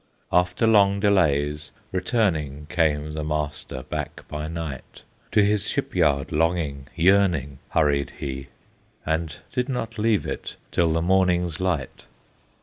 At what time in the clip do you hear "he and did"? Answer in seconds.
8.17-9.69